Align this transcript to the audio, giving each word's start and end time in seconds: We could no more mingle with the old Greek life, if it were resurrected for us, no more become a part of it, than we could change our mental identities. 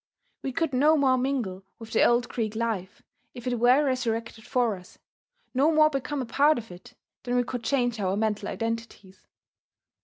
We 0.41 0.51
could 0.51 0.73
no 0.73 0.97
more 0.97 1.15
mingle 1.15 1.63
with 1.77 1.91
the 1.93 2.03
old 2.03 2.27
Greek 2.27 2.55
life, 2.55 3.03
if 3.35 3.45
it 3.45 3.59
were 3.59 3.85
resurrected 3.85 4.47
for 4.47 4.75
us, 4.75 4.97
no 5.53 5.71
more 5.71 5.91
become 5.91 6.23
a 6.23 6.25
part 6.25 6.57
of 6.57 6.71
it, 6.71 6.95
than 7.21 7.35
we 7.35 7.43
could 7.43 7.63
change 7.63 7.99
our 7.99 8.17
mental 8.17 8.49
identities. 8.49 9.27